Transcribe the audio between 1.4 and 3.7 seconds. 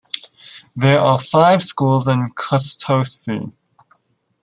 schools in Costessey.